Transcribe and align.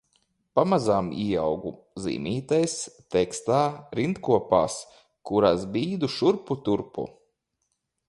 Pamazām 0.59 1.11
ieaugu 1.23 1.73
zīmītēs, 2.05 2.75
tekstā, 3.17 3.61
rindkopās, 4.01 4.81
kuras 5.33 5.71
bīdu 5.79 6.15
šurpu 6.19 6.63
turpu. 6.69 7.11